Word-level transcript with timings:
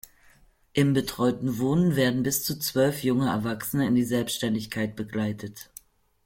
Im 0.73 0.93
Betreuten 0.93 1.59
Wohnen 1.59 1.95
werden 1.95 2.23
bis 2.23 2.43
zu 2.43 2.57
zwölf 2.57 3.03
junge 3.03 3.29
Erwachsene 3.29 3.85
in 3.85 3.93
die 3.93 4.03
Selbständigkeit 4.03 4.95
begleitet. 4.95 5.69